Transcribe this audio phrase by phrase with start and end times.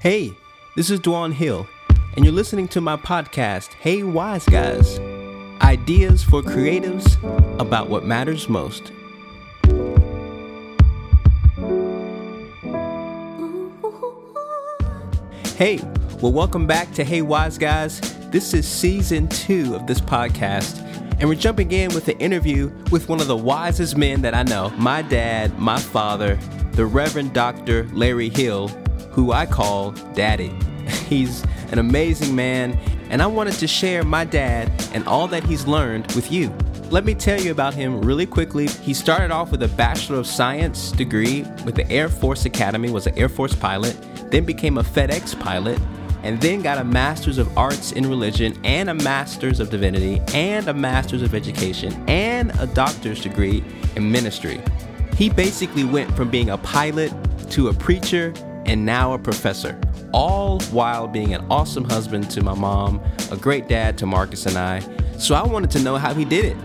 [0.00, 0.34] Hey,
[0.76, 1.68] this is Dwan Hill,
[2.16, 4.98] and you're listening to my podcast, Hey Wise Guys
[5.60, 7.18] Ideas for Creatives
[7.60, 8.92] about what matters most.
[15.58, 15.78] Hey,
[16.22, 18.00] well, welcome back to Hey Wise Guys.
[18.30, 20.78] This is season two of this podcast,
[21.18, 24.44] and we're jumping in with an interview with one of the wisest men that I
[24.44, 26.36] know my dad, my father,
[26.72, 27.86] the Reverend Dr.
[27.92, 28.70] Larry Hill,
[29.10, 30.52] who I call Daddy.
[31.08, 32.78] He's an amazing man,
[33.10, 36.52] and I wanted to share my dad and all that he's learned with you.
[36.90, 38.66] Let me tell you about him really quickly.
[38.66, 43.06] He started off with a Bachelor of Science degree with the Air Force Academy, was
[43.06, 43.96] an Air Force pilot,
[44.30, 45.78] then became a FedEx pilot,
[46.22, 50.66] and then got a Master's of Arts in Religion and a Master's of Divinity and
[50.68, 53.62] a Master's of Education and a doctor's degree
[53.94, 54.60] in ministry.
[55.16, 57.12] He basically went from being a pilot
[57.50, 58.34] to a preacher
[58.70, 59.76] and now a professor,
[60.12, 63.02] all while being an awesome husband to my mom,
[63.32, 64.78] a great dad to Marcus and I.
[65.18, 66.56] So I wanted to know how he did it.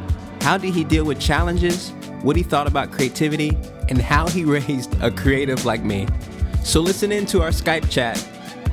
[0.41, 1.89] How did he deal with challenges?
[2.21, 3.57] What he thought about creativity?
[3.89, 6.07] And how he raised a creative like me.
[6.63, 8.23] So listen in to our Skype chat.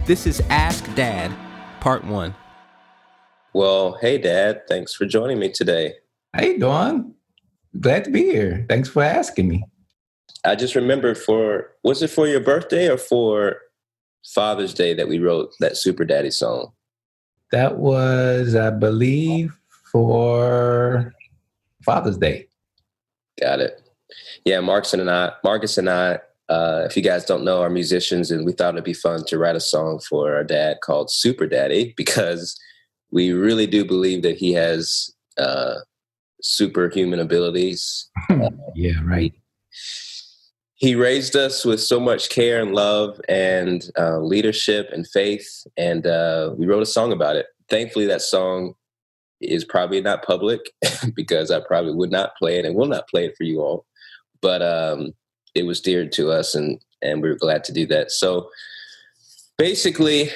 [0.04, 1.32] This is Ask Dad,
[1.80, 2.34] Part 1.
[3.54, 4.68] Well, hey, Dad.
[4.68, 5.94] Thanks for joining me today.
[6.36, 7.14] Hey, Dawn.
[7.80, 8.66] Glad to be here.
[8.68, 9.64] Thanks for asking me.
[10.44, 13.56] I just remember for, was it for your birthday or for
[14.34, 16.72] Father's Day that we wrote that Super Daddy song?
[17.52, 19.56] That was, I believe,
[19.90, 21.14] for
[21.84, 22.48] Father's Day.
[23.40, 23.82] Got it.
[24.44, 28.30] Yeah, Marcus and I, Marcus and I, uh, if you guys don't know, are musicians,
[28.30, 31.46] and we thought it'd be fun to write a song for our dad called Super
[31.46, 32.58] Daddy because
[33.10, 35.76] we really do believe that he has uh,
[36.42, 38.10] superhuman abilities.
[38.74, 39.32] yeah, right.
[40.82, 46.04] He raised us with so much care and love and uh, leadership and faith, and
[46.04, 47.46] uh, we wrote a song about it.
[47.70, 48.74] Thankfully, that song
[49.40, 50.72] is probably not public
[51.14, 53.86] because I probably would not play it and will not play it for you all.
[54.40, 55.14] But um,
[55.54, 58.10] it was dear to us, and and we were glad to do that.
[58.10, 58.50] So
[59.58, 60.30] basically,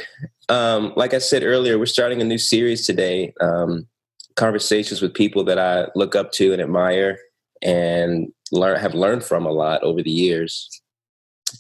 [0.49, 3.35] um, like I said earlier, we're starting a new series today.
[3.41, 3.89] Um,
[4.37, 7.19] conversations with people that I look up to and admire,
[7.63, 10.69] and learn have learned from a lot over the years.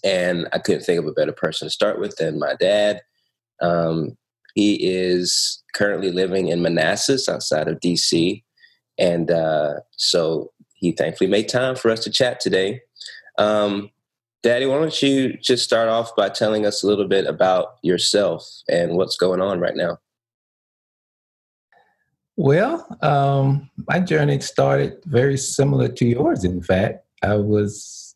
[0.04, 3.02] And I couldn't think of a better person to start with than my dad.
[3.60, 4.16] Um,
[4.54, 8.42] he is currently living in Manassas outside of DC.
[8.98, 12.80] And uh, so he thankfully made time for us to chat today.
[13.38, 13.90] Um,
[14.42, 18.48] Daddy, why don't you just start off by telling us a little bit about yourself
[18.68, 19.98] and what's going on right now?
[22.36, 27.04] Well, um, my journey started very similar to yours, in fact.
[27.22, 28.14] I was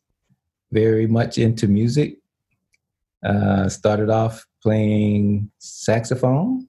[0.72, 2.18] very much into music.
[3.24, 6.68] Uh, started off playing saxophone.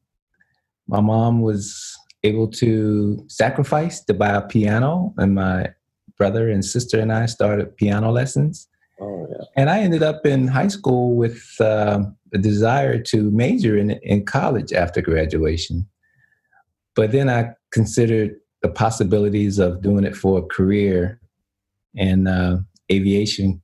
[0.88, 5.73] My mom was able to sacrifice to buy a piano, and my
[6.17, 8.67] brother and sister and I started piano lessons.
[9.00, 9.45] Oh, yeah.
[9.57, 12.03] And I ended up in high school with uh,
[12.34, 15.88] a desire to major in, in college after graduation.
[16.96, 21.19] But then I considered the possibilities of doing it for a career,
[21.96, 22.57] and uh,
[22.91, 23.62] aviation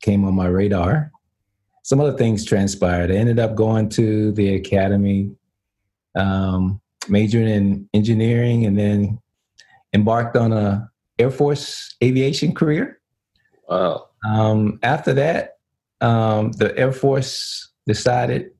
[0.00, 1.10] came on my radar.
[1.82, 3.10] Some other things transpired.
[3.10, 5.30] I ended up going to the academy,
[6.14, 9.18] um, majoring in engineering, and then
[9.94, 13.00] embarked on a Air Force aviation career.
[13.68, 14.08] Wow.
[14.24, 15.58] Um, after that,
[16.00, 18.50] um, the Air Force decided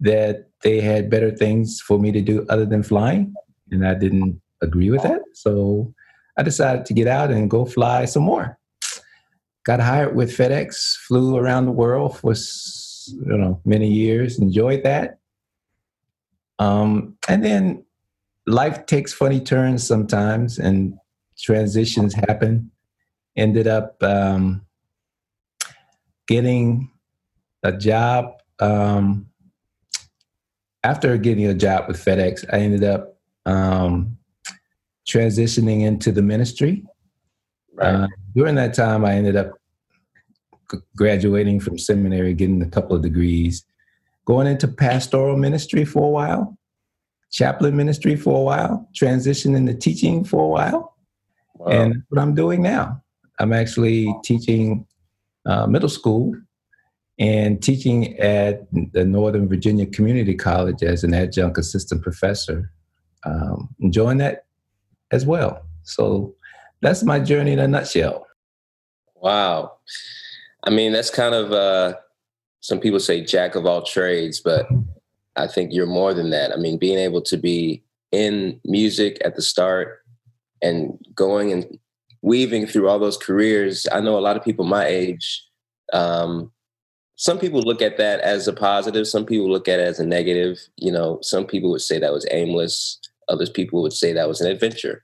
[0.00, 3.34] that they had better things for me to do other than flying,
[3.70, 5.22] and I didn't agree with that.
[5.34, 5.92] So
[6.36, 8.58] I decided to get out and go fly some more.
[9.64, 15.18] Got hired with FedEx, flew around the world for you know many years, enjoyed that.
[16.58, 17.84] Um, and then
[18.46, 20.94] life takes funny turns sometimes, and
[21.38, 22.70] transitions happen.
[23.36, 24.64] Ended up um,
[26.26, 26.90] getting
[27.62, 28.32] a job.
[28.60, 29.26] Um,
[30.82, 34.16] after getting a job with FedEx, I ended up um,
[35.08, 36.84] transitioning into the ministry.
[37.74, 37.94] Right.
[37.94, 39.52] Uh, during that time, I ended up
[40.96, 43.64] graduating from seminary, getting a couple of degrees,
[44.24, 46.58] going into pastoral ministry for a while,
[47.30, 50.96] chaplain ministry for a while, transitioning to teaching for a while.
[51.54, 51.66] Wow.
[51.68, 53.02] And what I'm doing now.
[53.38, 54.86] I'm actually teaching
[55.44, 56.34] uh, middle school
[57.18, 62.70] and teaching at the Northern Virginia Community College as an adjunct assistant professor.
[63.24, 64.44] Um, enjoying that
[65.10, 65.66] as well.
[65.82, 66.34] So
[66.80, 68.26] that's my journey in a nutshell.
[69.16, 69.72] Wow.
[70.62, 71.94] I mean, that's kind of uh,
[72.60, 74.68] some people say jack of all trades, but
[75.36, 76.52] I think you're more than that.
[76.52, 77.82] I mean, being able to be
[78.12, 80.00] in music at the start
[80.62, 81.78] and going and
[82.22, 83.86] weaving through all those careers.
[83.92, 85.44] I know a lot of people my age.
[85.92, 86.50] Um,
[87.16, 89.08] some people look at that as a positive.
[89.08, 90.58] Some people look at it as a negative.
[90.76, 92.98] You know, some people would say that was aimless.
[93.28, 95.02] Others people would say that was an adventure.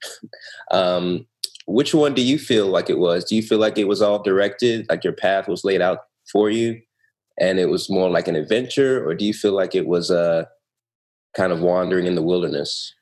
[0.70, 1.26] um,
[1.66, 3.24] which one do you feel like it was?
[3.24, 6.00] Do you feel like it was all directed, like your path was laid out
[6.30, 6.80] for you,
[7.38, 10.20] and it was more like an adventure, or do you feel like it was a
[10.20, 10.44] uh,
[11.34, 12.94] kind of wandering in the wilderness?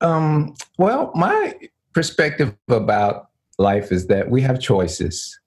[0.00, 1.54] Um, well, my
[1.92, 3.28] perspective about
[3.58, 5.38] life is that we have choices,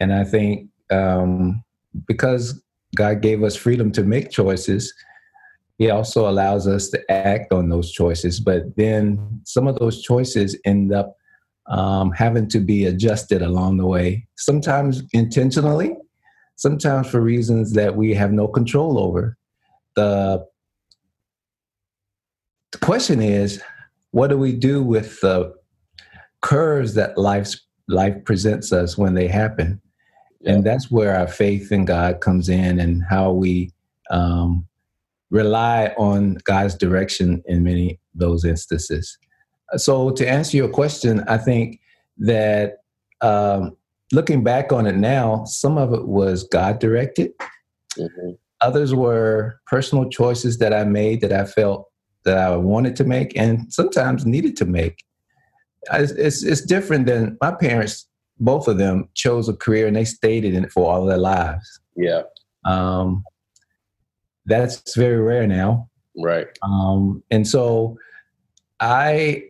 [0.00, 1.63] and I think um,
[2.06, 2.62] because
[2.94, 4.92] God gave us freedom to make choices,
[5.78, 8.40] He also allows us to act on those choices.
[8.40, 11.16] But then some of those choices end up
[11.66, 15.96] um, having to be adjusted along the way, sometimes intentionally,
[16.56, 19.36] sometimes for reasons that we have no control over.
[19.96, 20.44] The,
[22.72, 23.62] the question is,
[24.10, 25.54] what do we do with the
[26.40, 29.80] curves that life's, life presents us when they happen?
[30.46, 33.72] And that's where our faith in God comes in and how we
[34.10, 34.66] um,
[35.30, 39.18] rely on God's direction in many those instances.
[39.76, 41.80] So, to answer your question, I think
[42.18, 42.78] that
[43.20, 43.76] um,
[44.12, 47.32] looking back on it now, some of it was God directed.
[47.98, 48.30] Mm-hmm.
[48.60, 51.90] Others were personal choices that I made that I felt
[52.24, 55.04] that I wanted to make and sometimes needed to make.
[55.92, 58.06] It's, it's, it's different than my parents,
[58.38, 61.80] both of them chose a career and they stayed in it for all their lives.
[61.96, 62.22] Yeah.
[62.64, 63.24] Um,
[64.46, 65.88] that's very rare now.
[66.16, 66.48] Right.
[66.62, 67.96] Um, and so
[68.80, 69.44] I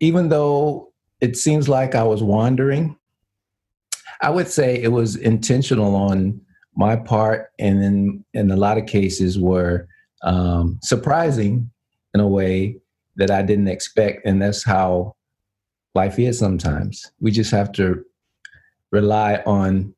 [0.00, 2.96] even though it seems like I was wandering,
[4.20, 6.40] I would say it was intentional on
[6.76, 9.86] my part, and in in a lot of cases were
[10.22, 11.70] um, surprising
[12.14, 12.76] in a way
[13.16, 15.14] that I didn't expect, and that's how
[15.94, 16.38] life is.
[16.38, 18.04] Sometimes we just have to
[18.92, 19.94] rely on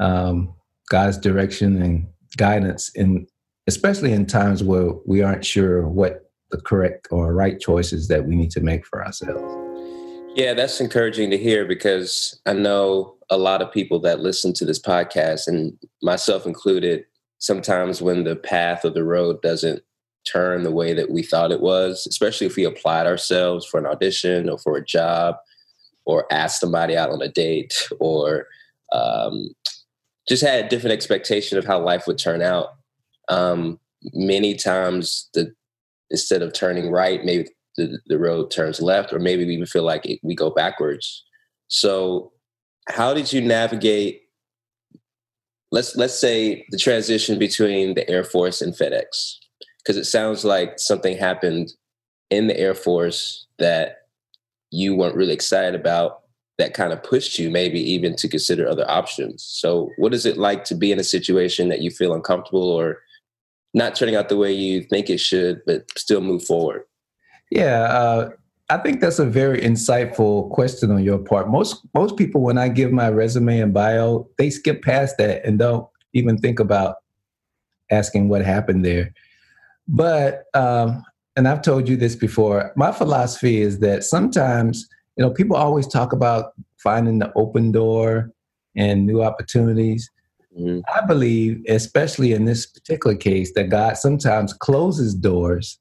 [0.00, 0.54] um,
[0.90, 3.26] God's direction and guidance, and
[3.66, 8.36] especially in times where we aren't sure what the correct or right choices that we
[8.36, 9.42] need to make for ourselves.
[10.36, 14.64] Yeah, that's encouraging to hear because I know a lot of people that listen to
[14.64, 17.04] this podcast, and myself included,
[17.38, 19.82] sometimes when the path of the road doesn't
[20.30, 23.86] turn the way that we thought it was, especially if we applied ourselves for an
[23.86, 25.36] audition or for a job
[26.06, 28.46] or asked somebody out on a date or
[28.92, 29.50] um,
[30.28, 32.68] just had a different expectation of how life would turn out.
[33.28, 33.78] Um,
[34.12, 35.54] many times the
[36.10, 39.82] instead of turning right, maybe the, the road turns left, or maybe we even feel
[39.82, 41.24] like it, we go backwards.
[41.68, 42.32] So,
[42.88, 44.22] how did you navigate?
[45.72, 49.36] Let's let's say the transition between the Air Force and FedEx,
[49.84, 51.72] because it sounds like something happened
[52.30, 53.98] in the Air Force that
[54.70, 56.20] you weren't really excited about
[56.58, 59.42] that kind of pushed you maybe even to consider other options.
[59.42, 62.98] So, what is it like to be in a situation that you feel uncomfortable or
[63.74, 66.82] not turning out the way you think it should, but still move forward?
[67.50, 68.30] Yeah, uh,
[68.70, 71.50] I think that's a very insightful question on your part.
[71.50, 75.58] Most most people, when I give my resume and bio, they skip past that and
[75.58, 76.96] don't even think about
[77.90, 79.12] asking what happened there.
[79.88, 81.04] But um,
[81.36, 82.72] and I've told you this before.
[82.76, 88.30] My philosophy is that sometimes you know people always talk about finding the open door
[88.76, 90.10] and new opportunities.
[90.58, 90.80] Mm-hmm.
[90.94, 95.78] I believe, especially in this particular case, that God sometimes closes doors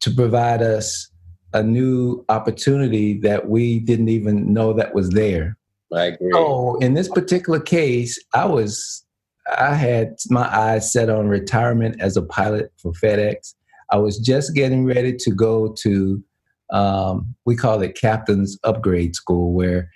[0.00, 1.10] to provide us
[1.52, 5.56] a new opportunity that we didn't even know that was there.
[5.92, 6.30] I agree.
[6.32, 9.04] So in this particular case, I was
[9.56, 13.54] I had my eyes set on retirement as a pilot for FedEx.
[13.90, 16.22] I was just getting ready to go to
[16.70, 19.90] um, we call it captain's upgrade school, where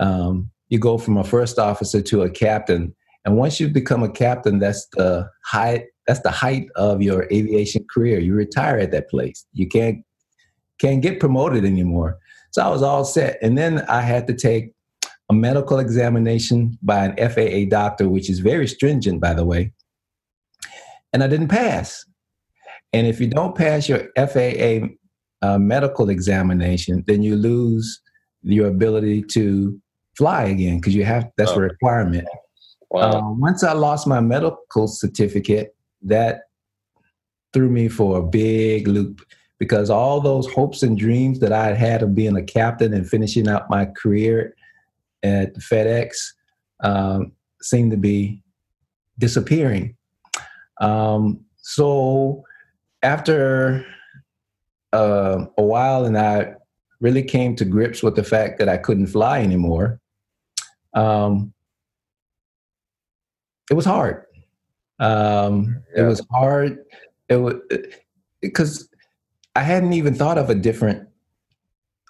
[0.00, 2.94] um, you go from a first officer to a captain
[3.24, 5.86] and once you become a captain, that's the height.
[6.06, 8.18] That's the height of your aviation career.
[8.20, 9.46] You retire at that place.
[9.52, 10.04] You can't
[10.78, 12.18] can't get promoted anymore.
[12.50, 14.73] So I was all set, and then I had to take
[15.34, 19.72] a medical examination by an FAA doctor, which is very stringent, by the way.
[21.12, 22.04] And I didn't pass.
[22.92, 24.86] And if you don't pass your FAA
[25.42, 28.00] uh, medical examination, then you lose
[28.42, 29.80] your ability to
[30.16, 31.56] fly again because you have that's oh.
[31.56, 32.28] a requirement.
[32.90, 33.10] Wow.
[33.10, 36.42] Uh, once I lost my medical certificate, that
[37.52, 39.22] threw me for a big loop
[39.58, 43.08] because all those hopes and dreams that I had had of being a captain and
[43.08, 44.54] finishing out my career
[45.24, 46.14] at FedEx
[46.84, 48.42] um, seemed to be
[49.18, 49.96] disappearing.
[50.80, 52.44] Um, so
[53.02, 53.84] after
[54.92, 56.54] uh, a while, and I
[57.00, 60.00] really came to grips with the fact that I couldn't fly anymore.
[60.94, 61.52] Um,
[63.70, 64.24] it was hard.
[65.00, 66.02] Um, yeah.
[66.02, 66.78] It was hard.
[67.28, 67.54] It was
[68.40, 68.88] because
[69.56, 71.08] I hadn't even thought of a different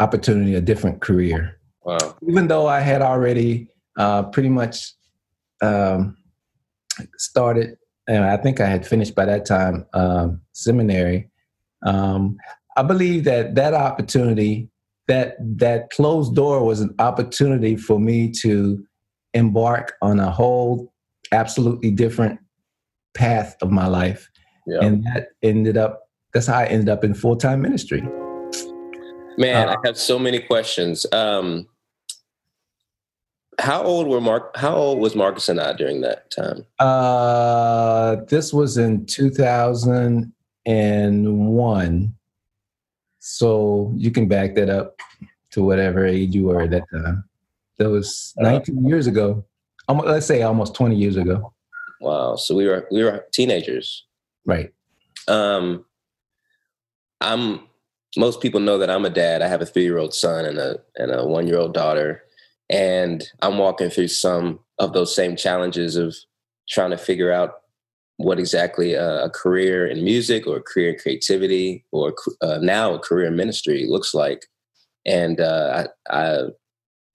[0.00, 1.60] opportunity, a different career.
[1.84, 2.16] Wow.
[2.26, 4.92] Even though I had already uh, pretty much
[5.62, 6.16] um,
[7.18, 7.76] started,
[8.06, 11.30] and I think I had finished by that time um, seminary.
[11.86, 12.36] Um,
[12.76, 14.70] I believe that that opportunity,
[15.08, 18.84] that that closed door, was an opportunity for me to
[19.32, 20.92] embark on a whole
[21.32, 22.40] absolutely different
[23.14, 24.28] path of my life,
[24.66, 24.80] yeah.
[24.80, 26.00] and that ended up.
[26.32, 28.02] That's how I ended up in full time ministry.
[29.36, 31.06] Man, uh, I have so many questions.
[31.12, 31.68] Um,
[33.58, 34.56] how old were Mark?
[34.56, 36.66] How old was Marcus and I during that time?
[36.78, 40.32] Uh, this was in two thousand
[40.66, 42.14] and one.
[43.20, 44.98] So you can back that up
[45.52, 47.24] to whatever age you were at that time.
[47.78, 48.50] That was uh-huh.
[48.50, 49.44] 19 years ago.
[49.88, 51.52] let's say almost 20 years ago.
[52.00, 52.36] Wow.
[52.36, 54.04] So we were we were teenagers.
[54.44, 54.72] Right.
[55.28, 55.84] Um
[57.20, 57.60] I'm
[58.16, 59.42] most people know that I'm a dad.
[59.42, 62.22] I have a three year old son and a and a one year old daughter.
[62.70, 66.16] And I'm walking through some of those same challenges of
[66.68, 67.60] trying to figure out
[68.16, 72.94] what exactly a, a career in music or a career in creativity or uh, now
[72.94, 74.46] a career in ministry looks like.
[75.04, 76.42] And uh, I, I,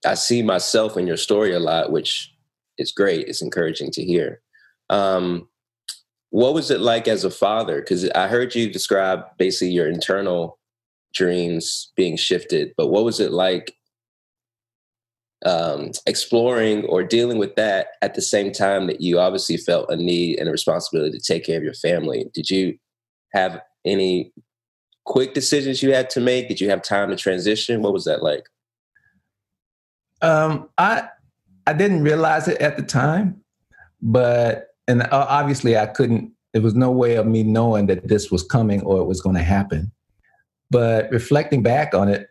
[0.06, 2.32] I see myself in your story a lot, which
[2.78, 3.28] is great.
[3.28, 4.42] It's encouraging to hear.
[4.90, 5.48] Um,
[6.32, 7.80] what was it like as a father?
[7.80, 10.60] Because I heard you describe basically your internal
[11.14, 13.76] dreams being shifted, but what was it like
[15.46, 19.96] um, exploring or dealing with that at the same time that you obviously felt a
[19.96, 22.26] need and a responsibility to take care of your family?
[22.34, 22.78] Did you
[23.34, 24.32] have any
[25.06, 26.48] quick decisions you had to make?
[26.48, 27.82] Did you have time to transition?
[27.82, 28.46] What was that like?
[30.22, 31.08] Um, I
[31.66, 33.42] I didn't realize it at the time,
[34.02, 36.32] but and obviously I couldn't.
[36.54, 39.36] There was no way of me knowing that this was coming or it was going
[39.36, 39.92] to happen.
[40.72, 42.29] But reflecting back on it,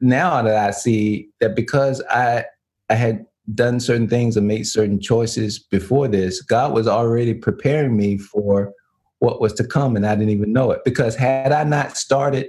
[0.00, 2.44] now that I see that because I
[2.90, 7.96] I had done certain things and made certain choices before this, God was already preparing
[7.96, 8.72] me for
[9.18, 10.80] what was to come, and I didn't even know it.
[10.84, 12.48] Because had I not started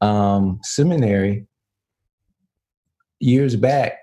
[0.00, 1.46] um, seminary
[3.20, 3.98] years back,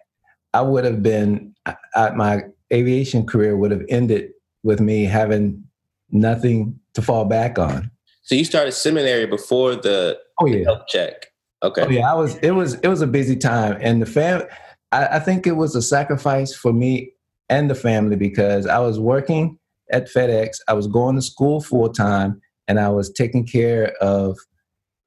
[0.54, 1.54] I would have been
[1.96, 4.32] I, my aviation career would have ended
[4.64, 5.64] with me having
[6.10, 7.92] nothing to fall back on.
[8.24, 10.64] So you started seminary before the, oh, yeah.
[10.66, 11.28] health check.
[11.64, 11.84] Okay.
[11.84, 12.38] Oh, yeah, I was.
[12.38, 12.76] It was.
[12.76, 14.44] It was a busy time, and the fam.
[14.92, 17.14] I, I think it was a sacrifice for me
[17.50, 19.58] and the family because I was working
[19.92, 20.58] at FedEx.
[20.68, 24.38] I was going to school full time, and I was taking care of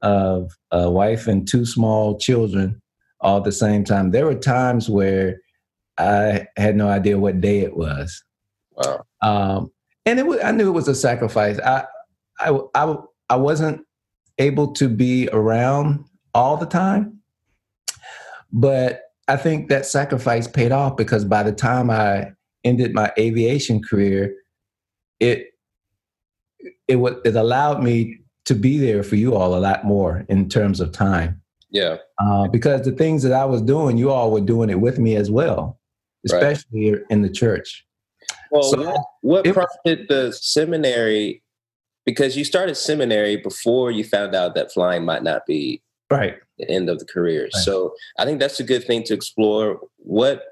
[0.02, 2.80] of a wife and two small children
[3.20, 4.10] all at the same time.
[4.10, 5.40] There were times where
[5.98, 8.22] I had no idea what day it was.
[8.72, 9.04] Wow.
[9.22, 9.72] Um,
[10.04, 11.58] and it was, I knew it was a sacrifice.
[11.60, 11.86] I,
[12.38, 12.96] I, I,
[13.30, 13.80] I wasn't
[14.38, 17.20] able to be around all the time.
[18.52, 23.82] But I think that sacrifice paid off because by the time I ended my aviation
[23.82, 24.34] career,
[25.20, 25.48] it
[26.88, 30.80] it it allowed me to be there for you all a lot more in terms
[30.80, 31.40] of time.
[31.70, 31.96] Yeah.
[32.18, 35.16] Uh, because the things that I was doing, you all were doing it with me
[35.16, 35.80] as well,
[36.24, 37.02] especially right.
[37.10, 37.84] in the church.
[38.50, 41.42] Well, so what, what prompted the seminary?
[42.06, 45.82] Because you started seminary before you found out that flying might not be
[46.14, 46.36] right.
[46.58, 47.44] the end of the career.
[47.44, 47.62] Right.
[47.62, 49.80] so i think that's a good thing to explore.
[49.98, 50.42] What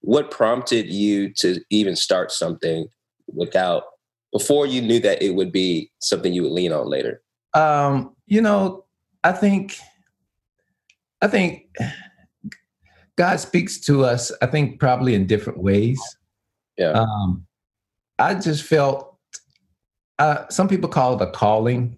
[0.00, 2.86] what prompted you to even start something
[3.32, 3.84] without
[4.32, 7.22] before you knew that it would be something you would lean on later?
[7.54, 8.84] Um you know
[9.24, 9.78] i think
[11.22, 11.68] i think
[13.16, 16.00] god speaks to us i think probably in different ways.
[16.76, 16.92] Yeah.
[16.92, 17.46] Um
[18.18, 19.16] i just felt
[20.18, 21.96] uh, some people call it a calling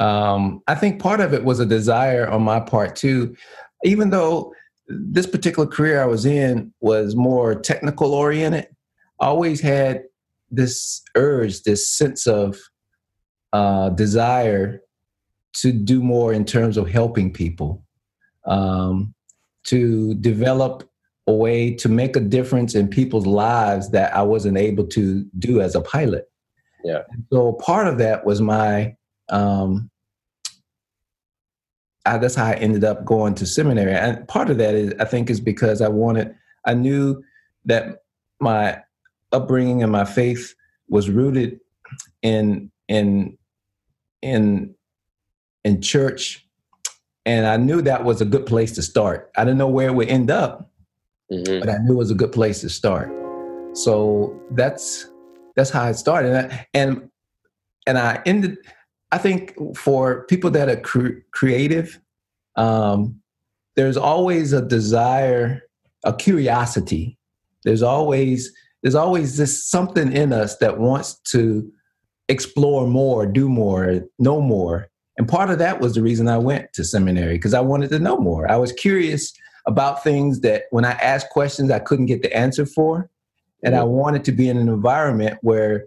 [0.00, 3.36] um, I think part of it was a desire on my part too,
[3.84, 4.52] even though
[4.88, 8.66] this particular career I was in was more technical oriented.
[9.20, 10.04] I always had
[10.50, 12.58] this urge, this sense of
[13.52, 14.80] uh, desire
[15.52, 17.84] to do more in terms of helping people,
[18.46, 19.14] um,
[19.64, 20.88] to develop
[21.26, 25.60] a way to make a difference in people's lives that I wasn't able to do
[25.60, 26.30] as a pilot.
[26.82, 27.02] Yeah.
[27.30, 28.96] so part of that was my
[29.30, 29.90] um,
[32.06, 33.92] I, that's how I ended up going to seminary.
[33.92, 36.34] And part of that is, I think, is because I wanted,
[36.64, 37.22] I knew
[37.66, 38.02] that
[38.40, 38.82] my
[39.32, 40.54] upbringing and my faith
[40.88, 41.60] was rooted
[42.22, 43.38] in in
[44.22, 44.74] in
[45.64, 46.46] in church
[47.26, 49.30] and I knew that was a good place to start.
[49.36, 50.70] I didn't know where it would end up,
[51.30, 51.60] mm-hmm.
[51.60, 53.10] but I knew it was a good place to start.
[53.74, 55.06] So that's
[55.54, 57.10] that's how it started, and I, and,
[57.86, 58.58] and I ended.
[59.12, 62.00] I think for people that are cre- creative,
[62.56, 63.20] um,
[63.76, 65.62] there's always a desire,
[66.04, 67.18] a curiosity.
[67.64, 68.52] There's always
[68.82, 71.70] there's always this something in us that wants to
[72.28, 74.88] explore more, do more, know more.
[75.18, 77.98] And part of that was the reason I went to seminary because I wanted to
[77.98, 78.50] know more.
[78.50, 79.34] I was curious
[79.66, 83.10] about things that when I asked questions, I couldn't get the answer for.
[83.62, 85.84] And I wanted to be in an environment where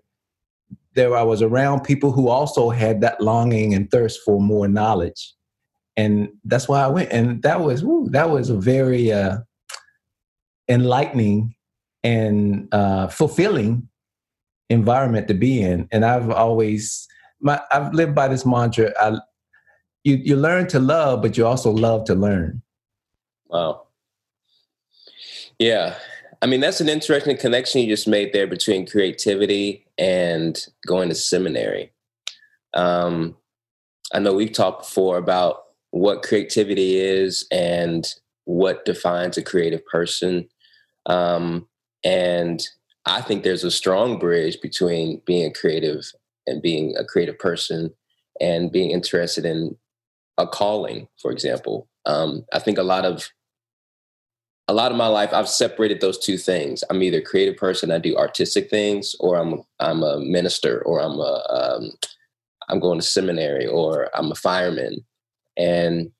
[0.95, 5.33] there I was around people who also had that longing and thirst for more knowledge.
[5.97, 7.11] And that's why I went.
[7.11, 9.37] And that was woo, that was a very uh,
[10.67, 11.55] enlightening
[12.03, 13.87] and uh, fulfilling
[14.69, 15.87] environment to be in.
[15.91, 17.07] And I've always
[17.39, 18.91] my I've lived by this mantra.
[18.99, 19.19] I,
[20.03, 22.61] you you learn to love, but you also love to learn.
[23.47, 23.87] Wow.
[25.59, 25.95] Yeah.
[26.41, 31.15] I mean, that's an interesting connection you just made there between creativity and going to
[31.15, 31.91] seminary.
[32.73, 33.37] Um,
[34.13, 38.07] I know we've talked before about what creativity is and
[38.45, 40.47] what defines a creative person.
[41.05, 41.67] Um,
[42.03, 42.61] and
[43.05, 46.11] I think there's a strong bridge between being creative
[46.47, 47.93] and being a creative person
[48.41, 49.77] and being interested in
[50.37, 51.87] a calling, for example.
[52.05, 53.29] Um, I think a lot of
[54.67, 56.83] a lot of my life I've separated those two things.
[56.89, 61.01] I'm either a creative person, I do artistic things, or I'm I'm a minister, or
[61.01, 61.91] I'm a um,
[62.69, 65.03] I'm going to seminary, or I'm a fireman.
[65.57, 66.11] And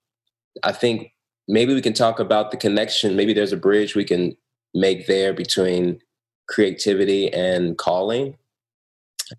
[0.64, 1.14] I think
[1.48, 3.16] maybe we can talk about the connection.
[3.16, 4.36] Maybe there's a bridge we can
[4.74, 6.00] make there between
[6.48, 8.38] creativity and calling.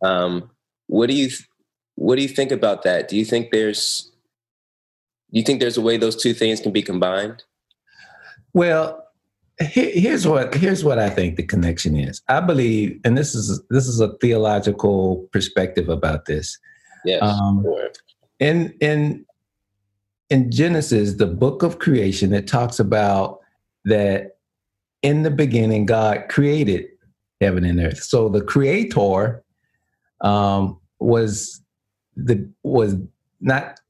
[0.02, 0.50] Um,
[0.86, 1.30] what do you
[1.96, 3.08] what do you think about that?
[3.08, 4.10] Do you think there's
[5.30, 7.44] do you think there's a way those two things can be combined?
[8.54, 9.04] Well,
[9.58, 12.22] here's what here's what I think the connection is.
[12.28, 16.58] I believe, and this is this is a theological perspective about this.
[17.04, 17.22] Yes.
[17.22, 17.64] Um.
[18.40, 19.24] In in
[20.30, 23.40] in Genesis, the book of creation, it talks about
[23.84, 24.38] that
[25.02, 26.86] in the beginning God created
[27.40, 28.02] heaven and earth.
[28.02, 29.44] So the creator
[30.20, 31.62] um, was
[32.16, 32.96] the was
[33.40, 33.80] not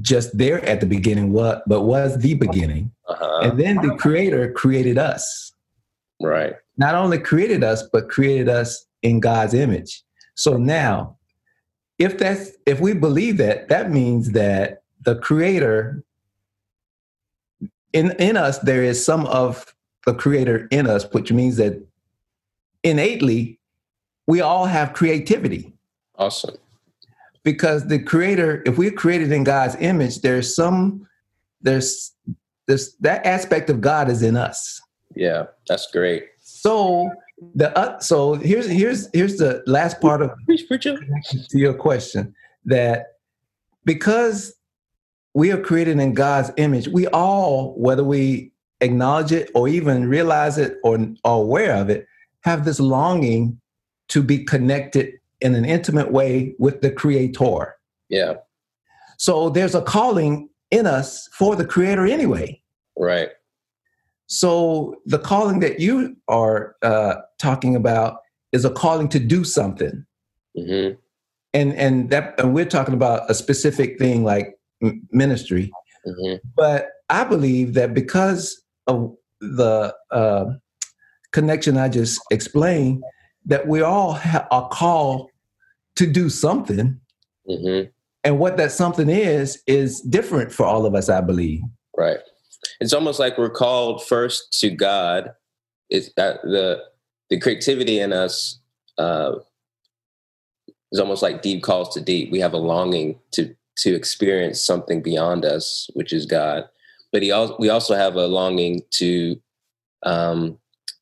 [0.00, 3.40] just there at the beginning, what but was the beginning, uh-huh.
[3.42, 5.52] and then the Creator created us.
[6.20, 6.54] Right.
[6.76, 10.02] Not only created us, but created us in God's image.
[10.34, 11.16] So now,
[11.98, 16.02] if that's if we believe that, that means that the Creator
[17.92, 19.74] in in us there is some of
[20.06, 21.82] the Creator in us, which means that
[22.82, 23.58] innately
[24.26, 25.72] we all have creativity.
[26.16, 26.56] Awesome.
[27.48, 31.08] Because the creator, if we're created in God's image, there's some,
[31.62, 32.14] there's,
[32.66, 34.78] there's that aspect of God is in us.
[35.16, 36.26] Yeah, that's great.
[36.40, 37.10] So
[37.54, 42.34] the uh, so here's here's here's the last part of to your question
[42.66, 43.14] that
[43.86, 44.54] because
[45.32, 50.58] we are created in God's image, we all, whether we acknowledge it or even realize
[50.58, 52.06] it or are aware of it,
[52.42, 53.58] have this longing
[54.08, 57.76] to be connected in an intimate way with the creator.
[58.08, 58.34] Yeah.
[59.18, 62.62] So there's a calling in us for the creator anyway.
[62.96, 63.30] Right.
[64.26, 68.18] So the calling that you are uh, talking about
[68.52, 70.04] is a calling to do something.
[70.56, 70.96] Mm-hmm.
[71.54, 74.58] And and that and we're talking about a specific thing like
[75.10, 75.72] ministry.
[76.06, 76.36] Mm-hmm.
[76.54, 80.44] But I believe that because of the uh,
[81.32, 83.02] connection I just explained,
[83.48, 85.30] that we all ha- are called
[85.96, 87.00] to do something.
[87.48, 87.88] Mm-hmm.
[88.24, 91.62] And what that something is, is different for all of us, I believe.
[91.96, 92.18] Right.
[92.80, 95.32] It's almost like we're called first to God.
[95.90, 96.84] It's that the
[97.30, 98.58] the creativity in us
[98.98, 99.32] uh,
[100.92, 102.30] is almost like deep calls to deep.
[102.30, 106.64] We have a longing to to experience something beyond us, which is God.
[107.12, 109.40] But he also we also have a longing to
[110.04, 110.58] um,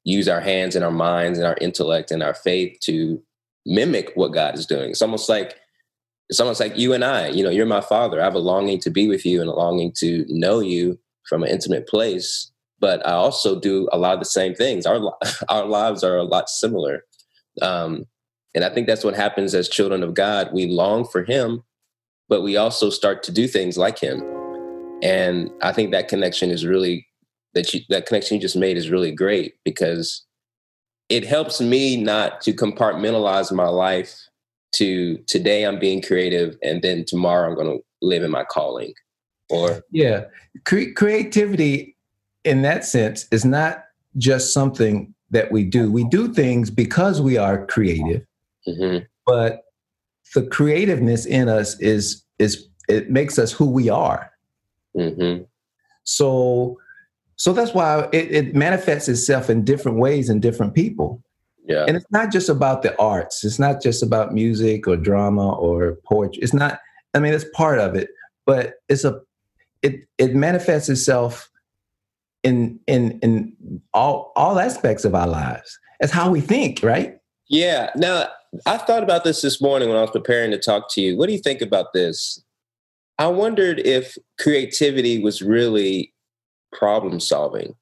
[0.07, 3.21] use our hands and our minds and our intellect and our faith to
[3.66, 4.90] mimic what God is doing.
[4.90, 5.57] It's almost like
[6.29, 8.21] it's almost like you and I, you know, you're my father.
[8.21, 11.42] I have a longing to be with you and a longing to know you from
[11.42, 12.51] an intimate place.
[12.81, 14.87] But I also do a lot of the same things.
[14.87, 15.12] Our
[15.49, 17.05] our lives are a lot similar,
[17.61, 18.07] um,
[18.55, 20.51] and I think that's what happens as children of God.
[20.53, 21.62] We long for Him,
[22.29, 24.23] but we also start to do things like Him.
[25.03, 27.07] And I think that connection is really
[27.57, 30.25] that you, that connection you just made is really great because
[31.09, 34.14] it helps me not to compartmentalize my life
[34.75, 38.92] to today I'm being creative and then tomorrow I'm going to live in my calling.
[39.49, 40.25] Or yeah,
[40.66, 41.97] Cre- creativity
[42.45, 43.85] in that sense is not
[44.19, 45.90] just something that we do.
[45.90, 48.27] We do things because we are creative,
[48.69, 49.05] mm-hmm.
[49.25, 49.62] but
[50.35, 54.31] the creativeness in us is is it makes us who we are.
[54.97, 55.45] Mm-hmm.
[56.05, 56.79] So
[57.37, 61.22] so that's why it, it manifests itself in different ways in different people.
[61.66, 61.85] Yeah.
[61.87, 63.44] And it's not just about the arts.
[63.44, 66.42] It's not just about music or drama or poetry.
[66.42, 66.79] It's not,
[67.12, 68.09] I mean, it's part of it,
[68.46, 69.20] but it's a
[69.83, 71.51] it it manifests itself
[72.42, 75.79] in in in all all aspects of our lives.
[76.01, 77.18] It's how we think, right?
[77.49, 77.90] Yeah.
[77.96, 78.29] Now
[78.64, 81.16] I thought about this this morning when I was preparing to talk to you.
[81.16, 82.42] What do you think about this?
[83.18, 86.12] I wondered if creativity was really
[86.77, 87.75] problem solving.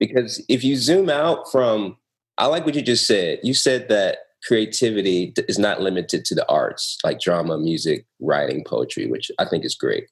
[0.00, 1.96] Because if you zoom out from,
[2.38, 3.40] I like what you just said.
[3.42, 9.06] You said that creativity is not limited to the arts like drama, music, writing, poetry,
[9.06, 10.04] which I think is great.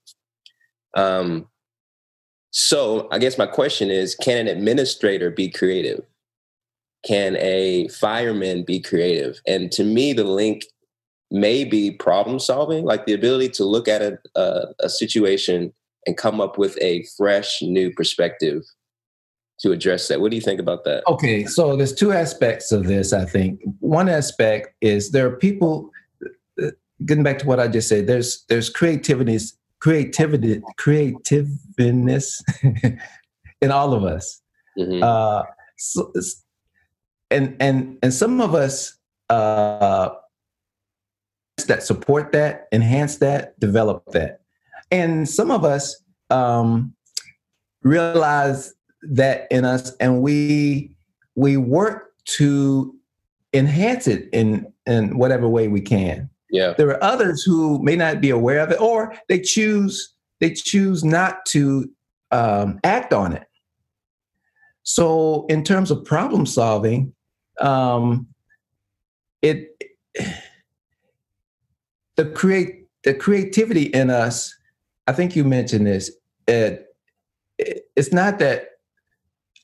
[0.97, 1.47] Um,
[2.51, 6.01] so I guess my question is can an administrator be creative?
[7.05, 9.41] Can a fireman be creative?
[9.47, 10.65] And to me, the link
[11.31, 15.73] may be problem solving, like the ability to look at a, a, a situation
[16.07, 18.63] and come up with a fresh new perspective
[19.61, 20.21] to address that.
[20.21, 21.03] What do you think about that?
[21.09, 23.61] Okay, so there's two aspects of this, I think.
[23.81, 25.91] One aspect is there are people
[27.05, 29.39] getting back to what I just said, there's there's creativity
[29.81, 32.43] creativity creativeness
[33.61, 34.41] in all of us.
[34.79, 35.03] Mm-hmm.
[35.03, 35.43] Uh,
[35.77, 36.13] so,
[37.31, 38.97] and and and some of us
[39.29, 40.11] uh,
[41.67, 44.41] that support that, enhance that, develop that.
[44.91, 46.95] And some of us um,
[47.83, 50.93] realize that in us, and we
[51.35, 52.95] we work to
[53.53, 56.31] enhance it in in whatever way we can.
[56.51, 56.75] Yeah.
[56.77, 61.05] There are others who may not be aware of it, or they choose they choose
[61.05, 61.91] not to
[62.31, 63.47] um, act on it.
[64.83, 67.13] So, in terms of problem solving,
[67.61, 68.29] um,
[69.43, 69.71] it
[72.17, 74.55] the create the creativity in us
[75.07, 76.11] I think you mentioned this.
[76.47, 76.87] It,
[77.59, 78.71] it's not that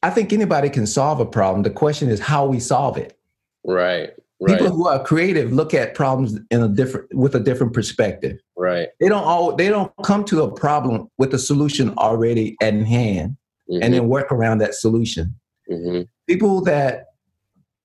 [0.03, 1.63] I think anybody can solve a problem.
[1.63, 3.19] The question is how we solve it.
[3.65, 4.11] Right.
[4.41, 4.59] Right.
[4.59, 8.41] People who are creative look at problems in a different with a different perspective.
[8.57, 8.89] Right.
[8.99, 13.37] They don't all they don't come to a problem with a solution already at hand
[13.71, 13.83] mm-hmm.
[13.83, 15.37] and then work around that solution.
[15.71, 16.03] Mm-hmm.
[16.27, 17.07] People that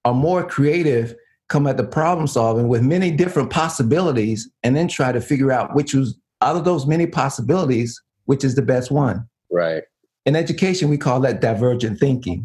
[0.04, 1.15] are more creative
[1.48, 5.76] come at the problem solving with many different possibilities and then try to figure out
[5.76, 9.28] which was out of those many possibilities, which is the best one?
[9.52, 9.84] Right.
[10.26, 12.43] In education, we call that divergent thinking.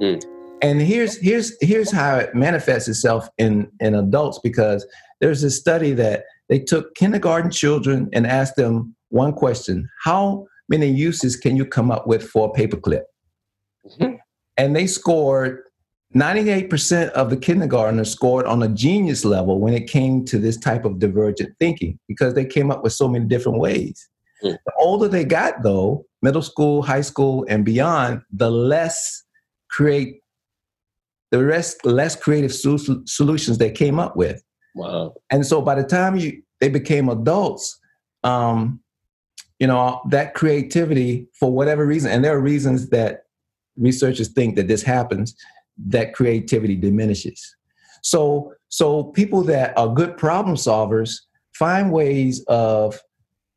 [0.00, 0.24] Mm.
[0.62, 4.86] And here's here's here's how it manifests itself in in adults because
[5.20, 10.88] there's a study that they took kindergarten children and asked them one question: How many
[10.88, 13.02] uses can you come up with for a paperclip?
[13.86, 14.14] Mm-hmm.
[14.56, 15.60] And they scored
[16.14, 20.84] 98% of the kindergartners scored on a genius level when it came to this type
[20.84, 24.08] of divergent thinking because they came up with so many different ways.
[24.42, 24.56] Mm.
[24.64, 29.24] The older they got, though, middle school, high school, and beyond, the less
[29.70, 30.20] create
[31.32, 34.40] the rest less creative solutions they came up with.
[34.76, 35.14] Wow!
[35.30, 37.76] And so by the time you they became adults,
[38.22, 38.80] um,
[39.58, 43.24] you know that creativity for whatever reason, and there are reasons that
[43.76, 45.34] researchers think that this happens
[45.86, 47.56] that creativity diminishes.
[48.02, 51.20] So, so people that are good problem solvers
[51.54, 53.00] find ways of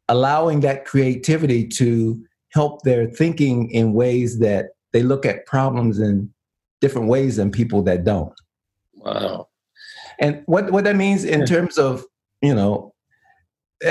[0.07, 6.31] allowing that creativity to help their thinking in ways that they look at problems in
[6.79, 8.33] different ways than people that don't.
[8.95, 9.47] Wow.
[10.19, 12.05] And what, what that means in terms of,
[12.41, 12.93] you know,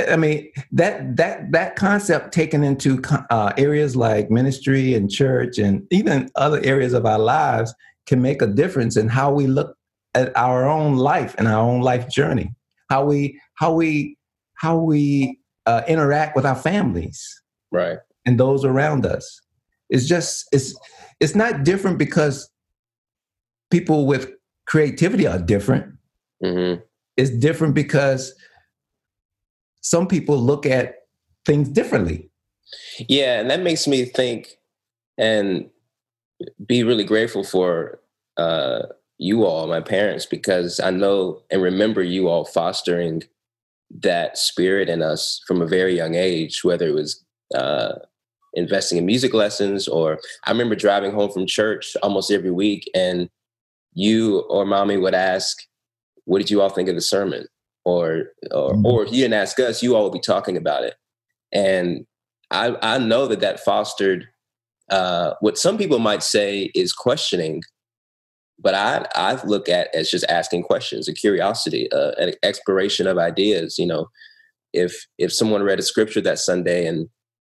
[0.09, 5.87] I mean that that that concept taken into uh, areas like ministry and church and
[5.93, 7.73] even other areas of our lives
[8.07, 9.77] can make a difference in how we look
[10.15, 12.55] at our own life and our own life journey.
[12.89, 14.17] How we how we
[14.55, 17.43] how we uh, interact with our families.
[17.71, 17.99] Right.
[18.25, 19.41] And those around us.
[19.91, 20.75] It's just it's
[21.21, 22.49] it's not different because
[23.71, 24.31] people with
[24.67, 25.93] creativity are different.
[26.45, 26.83] Mm-hmm.
[27.17, 28.35] it's different because
[29.81, 30.97] some people look at
[31.47, 32.31] things differently.
[33.09, 34.59] Yeah and that makes me think
[35.17, 35.71] and
[36.67, 38.01] be really grateful for
[38.37, 38.83] uh,
[39.19, 43.23] you all, my parents, because I know and remember you all fostering
[43.91, 47.93] that spirit in us from a very young age, whether it was uh,
[48.55, 53.29] investing in music lessons or I remember driving home from church almost every week and
[53.95, 55.57] you or mommy would ask,
[56.25, 57.47] "What did you all think of the sermon?"
[57.85, 58.85] Or, or, mm-hmm.
[58.85, 60.97] or if you didn't ask us, you all would be talking about it.
[61.53, 62.05] And
[62.51, 64.27] I, I know that that fostered
[64.91, 67.63] uh, what some people might say is questioning,
[68.59, 73.19] but I I look at as just asking questions, a curiosity, uh, an exploration of
[73.19, 73.79] ideas.
[73.79, 74.09] You know,
[74.73, 77.09] if if someone read a scripture that Sunday and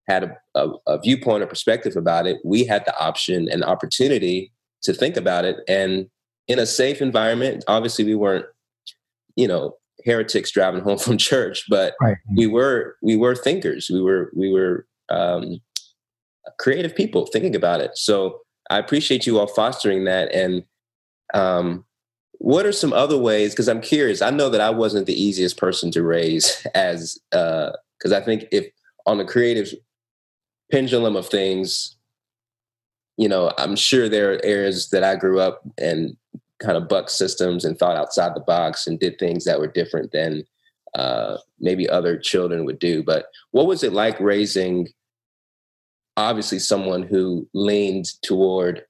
[0.07, 4.51] had a, a, a viewpoint or perspective about it, we had the option and opportunity
[4.83, 6.07] to think about it, and
[6.47, 7.63] in a safe environment.
[7.67, 8.45] Obviously, we weren't,
[9.37, 12.17] you know, heretics driving home from church, but right.
[12.35, 13.89] we were we were thinkers.
[13.91, 15.61] We were we were um,
[16.59, 17.97] creative people thinking about it.
[17.97, 20.33] So I appreciate you all fostering that.
[20.33, 20.63] And
[21.33, 21.85] um,
[22.33, 23.53] what are some other ways?
[23.53, 24.21] Because I'm curious.
[24.21, 28.45] I know that I wasn't the easiest person to raise as because uh, I think
[28.51, 28.67] if
[29.05, 29.73] on the creative
[30.71, 31.95] pendulum of things,
[33.17, 36.15] you know, I'm sure there are areas that I grew up and
[36.59, 40.11] kind of buck systems and thought outside the box and did things that were different
[40.11, 40.43] than
[40.95, 43.03] uh, maybe other children would do.
[43.03, 44.87] But what was it like raising
[46.17, 48.83] obviously someone who leaned toward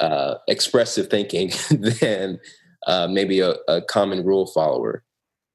[0.00, 1.52] uh, expressive thinking
[2.00, 2.38] than
[2.86, 5.02] uh, maybe a, a, common rule follower.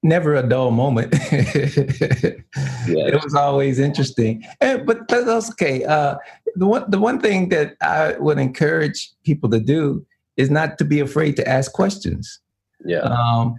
[0.01, 1.13] Never a dull moment.
[2.87, 5.83] It was always interesting, and, but that's okay.
[5.83, 6.15] Uh,
[6.55, 10.05] the one the one thing that I would encourage people to do
[10.37, 12.39] is not to be afraid to ask questions.
[12.83, 12.99] Yeah.
[13.01, 13.55] Um,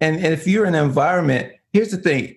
[0.00, 2.36] and, and if you're in an environment, here's the thing: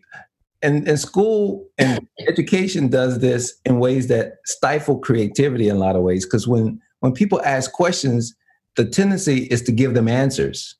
[0.63, 5.95] and, and school and education does this in ways that stifle creativity in a lot
[5.95, 6.25] of ways.
[6.25, 8.33] Because when when people ask questions
[8.75, 10.75] the tendency is to give them answers.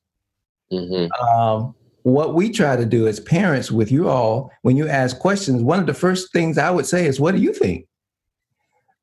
[0.72, 1.12] Mm-hmm.
[1.38, 5.62] um, what we try to do as parents with you all when you ask questions
[5.62, 7.86] one of the first things i would say is what do you think?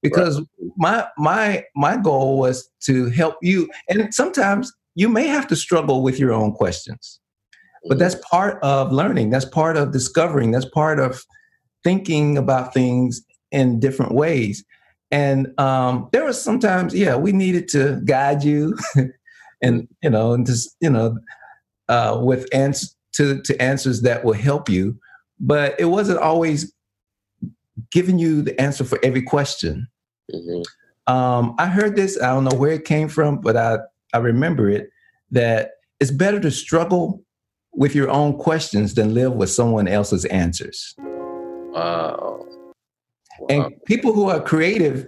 [0.01, 0.71] Because right.
[0.77, 3.69] my my my goal was to help you.
[3.87, 7.20] And sometimes you may have to struggle with your own questions
[7.87, 9.29] but that's part of learning.
[9.29, 10.51] That's part of discovering.
[10.51, 11.23] That's part of
[11.83, 14.63] thinking about things in different ways.
[15.09, 18.77] And um, there was sometimes, yeah, we needed to guide you,
[19.61, 21.17] and you know, and just you know,
[21.89, 24.97] uh, with answers to to answers that will help you.
[25.39, 26.73] But it wasn't always
[27.91, 29.87] giving you the answer for every question.
[30.33, 31.13] Mm-hmm.
[31.13, 32.21] Um, I heard this.
[32.21, 33.79] I don't know where it came from, but I
[34.13, 34.89] I remember it
[35.31, 37.21] that it's better to struggle
[37.73, 40.93] with your own questions than live with someone else's answers.
[40.97, 42.45] Wow.
[43.39, 43.47] wow.
[43.49, 45.07] And people who are creative,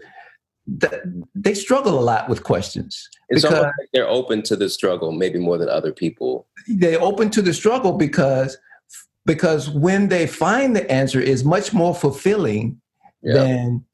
[1.36, 3.10] they struggle a lot with questions.
[3.30, 6.47] It's because like they're open to the struggle, maybe more than other people.
[6.67, 8.58] They're open to the struggle because
[9.26, 12.82] because when they find the answer is much more fulfilling
[13.21, 13.34] yeah.
[13.36, 13.86] than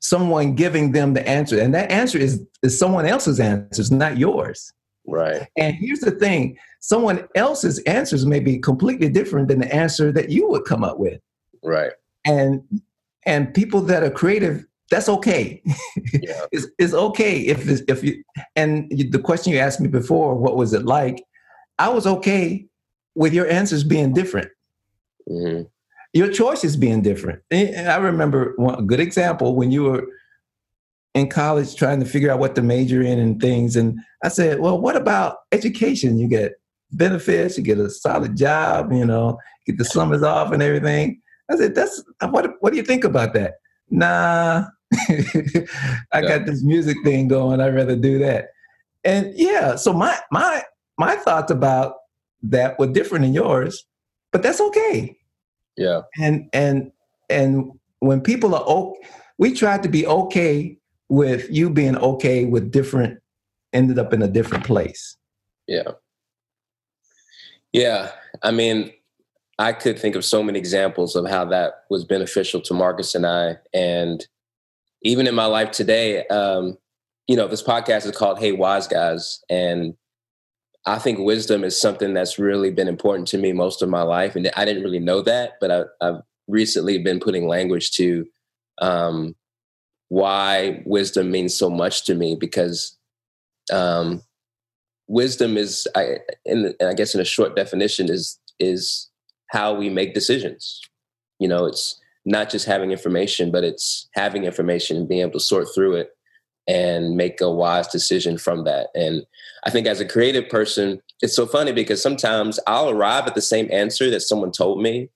[0.00, 1.58] someone giving them the answer.
[1.58, 4.72] And that answer is, is someone else's answer, it's not yours.
[5.06, 5.46] Right.
[5.56, 10.30] And here's the thing someone else's answers may be completely different than the answer that
[10.30, 11.20] you would come up with.
[11.62, 11.92] Right.
[12.24, 12.62] And
[13.26, 15.62] and people that are creative, that's okay.
[16.12, 16.46] Yeah.
[16.52, 18.22] it's, it's okay if if you
[18.56, 21.22] and the question you asked me before, what was it like?
[21.78, 22.66] I was okay
[23.14, 24.48] with your answers being different.
[25.28, 25.62] Mm-hmm.
[26.12, 27.42] Your choices being different.
[27.50, 30.06] And I remember one good example when you were
[31.14, 33.76] in college trying to figure out what to major in and things.
[33.76, 36.18] And I said, well, what about education?
[36.18, 36.54] You get
[36.92, 41.20] benefits, you get a solid job, you know, get the summers off and everything.
[41.50, 43.54] I said, that's what what do you think about that?
[43.90, 44.64] Nah,
[46.12, 47.60] I got this music thing going.
[47.60, 48.48] I'd rather do that.
[49.04, 50.62] And yeah, so my my
[50.98, 51.96] my thoughts about
[52.42, 53.84] that were different than yours,
[54.32, 55.16] but that's okay.
[55.76, 56.02] Yeah.
[56.18, 56.90] And and
[57.28, 62.70] and when people are okay, we tried to be okay with you being okay with
[62.70, 63.20] different
[63.72, 65.16] ended up in a different place.
[65.66, 65.92] Yeah.
[67.72, 68.12] Yeah.
[68.42, 68.92] I mean,
[69.58, 73.26] I could think of so many examples of how that was beneficial to Marcus and
[73.26, 73.56] I.
[73.72, 74.24] And
[75.02, 76.78] even in my life today, um,
[77.26, 79.40] you know, this podcast is called Hey Wise Guys.
[79.48, 79.94] And
[80.86, 84.36] I think wisdom is something that's really been important to me most of my life.
[84.36, 88.26] And I didn't really know that, but I, have recently been putting language to
[88.82, 89.34] um,
[90.08, 92.96] why wisdom means so much to me because
[93.72, 94.22] um,
[95.08, 99.10] wisdom is, I, in, I guess, in a short definition, is is
[99.48, 100.80] how we make decisions.
[101.38, 105.40] You know, it's not just having information, but it's having information and being able to
[105.40, 106.10] sort through it
[106.66, 108.88] and make a wise decision from that.
[108.94, 109.26] And
[109.64, 113.42] I think as a creative person, it's so funny because sometimes I'll arrive at the
[113.42, 115.10] same answer that someone told me,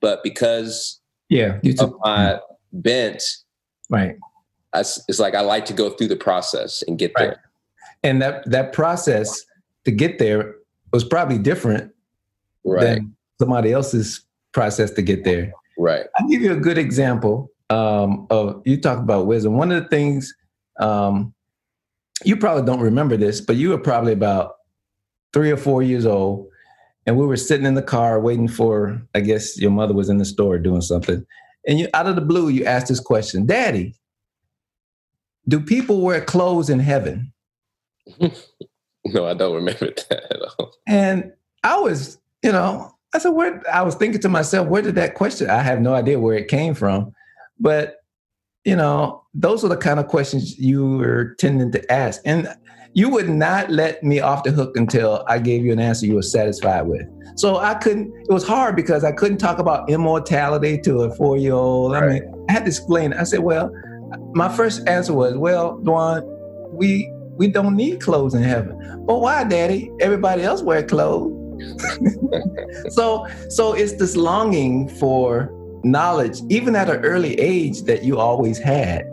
[0.00, 2.38] but because yeah, of my
[2.72, 3.22] bent,
[3.88, 4.16] Right.
[4.74, 7.28] it's like I like to go through the process and get right.
[7.30, 7.42] there.
[8.02, 9.44] and that that process
[9.84, 10.54] to get there
[10.92, 11.92] was probably different
[12.64, 12.80] Right.
[12.80, 14.22] than somebody else's
[14.52, 15.52] process to get there.
[15.78, 16.06] right.
[16.18, 19.56] I'll give you a good example um, of you talk about wisdom.
[19.56, 20.34] One of the things
[20.80, 21.32] um,
[22.24, 24.56] you probably don't remember this, but you were probably about
[25.32, 26.48] three or four years old,
[27.06, 29.00] and we were sitting in the car waiting for.
[29.14, 31.24] I guess your mother was in the store doing something,
[31.66, 33.94] and you out of the blue you asked this question, "Daddy,
[35.48, 37.32] do people wear clothes in heaven?"
[39.12, 40.72] No, I don't remember that at all.
[40.86, 44.94] And I was, you know, I said, where I was thinking to myself, where did
[44.96, 45.48] that question?
[45.48, 47.12] I have no idea where it came from.
[47.58, 47.96] But,
[48.64, 52.20] you know, those are the kind of questions you were tending to ask.
[52.24, 52.48] And
[52.92, 56.16] you would not let me off the hook until I gave you an answer you
[56.16, 57.06] were satisfied with.
[57.36, 61.36] So I couldn't, it was hard because I couldn't talk about immortality to a four
[61.36, 61.94] year old.
[61.94, 63.12] I mean, I had to explain.
[63.12, 63.70] I said, well,
[64.32, 66.22] my first answer was, well, Dwan,
[66.72, 69.04] we we don't need clothes in heaven.
[69.06, 69.90] But why, Daddy?
[70.00, 71.34] Everybody else wear clothes.
[72.94, 75.50] so so it's this longing for
[75.84, 79.04] knowledge, even at an early age, that you always had.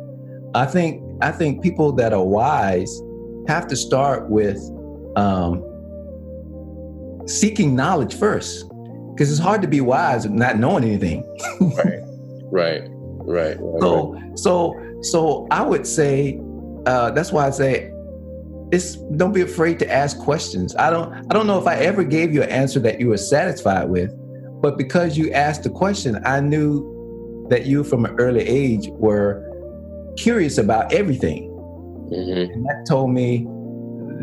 [0.56, 3.02] I think I think people that are wise
[3.48, 4.58] have to start with
[5.18, 5.62] um,
[7.26, 8.68] seeking knowledge first,
[9.14, 11.24] because it's hard to be wise not knowing anything.
[11.62, 12.00] Right.
[12.52, 12.82] Right.
[13.26, 13.58] Right.
[13.60, 13.82] right.
[13.82, 16.40] So so so I would say
[16.86, 17.92] uh, that's why I say
[18.72, 20.76] it's don't be afraid to ask questions.
[20.76, 23.18] I don't I don't know if I ever gave you an answer that you were
[23.18, 24.12] satisfied with,
[24.62, 29.50] but because you asked the question, I knew that you from an early age were
[30.18, 31.50] curious about everything.
[32.12, 32.54] Mhm.
[32.54, 33.48] And that told me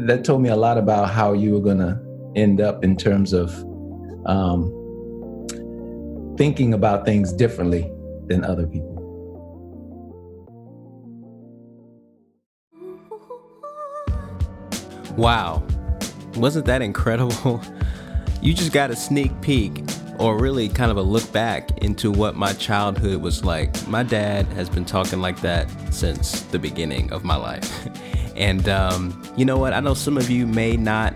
[0.06, 2.00] that told me a lot about how you were gonna
[2.36, 3.54] end up in terms of
[4.26, 4.76] um,
[6.36, 7.90] thinking about things differently
[8.26, 8.96] than other people.
[15.16, 15.62] Wow.
[16.36, 17.62] Wasn't that incredible?
[18.42, 19.82] You just got a sneak peek,
[20.18, 23.86] or really kind of a look back into what my childhood was like.
[23.86, 27.86] My dad has been talking like that since the beginning of my life.
[28.36, 29.74] and um, you know what?
[29.74, 31.12] I know some of you may not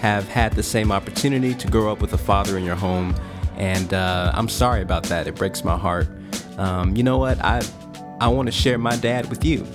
[0.00, 3.14] have had the same opportunity to grow up with a father in your home.
[3.56, 5.26] And uh, I'm sorry about that.
[5.26, 6.08] It breaks my heart.
[6.56, 7.42] Um, you know what?
[7.44, 7.62] I,
[8.20, 9.66] I want to share my dad with you.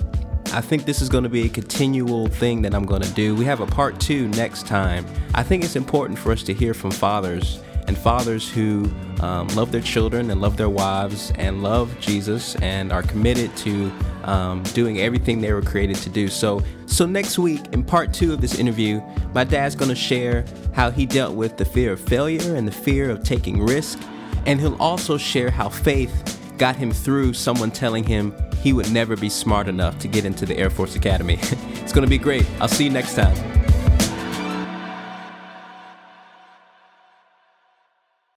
[0.52, 3.34] I think this is going to be a continual thing that I'm going to do.
[3.34, 5.04] We have a part two next time.
[5.34, 9.72] I think it's important for us to hear from fathers and fathers who um, love
[9.72, 13.92] their children and love their wives and love Jesus and are committed to
[14.24, 16.28] um, doing everything they were created to do.
[16.28, 19.00] So, so next week in part two of this interview,
[19.34, 22.72] my dad's going to share how he dealt with the fear of failure and the
[22.72, 24.00] fear of taking risk,
[24.46, 29.16] and he'll also share how faith got him through someone telling him he would never
[29.16, 31.38] be smart enough to get into the Air Force Academy.
[31.42, 32.46] it's going to be great.
[32.60, 33.63] I'll see you next time.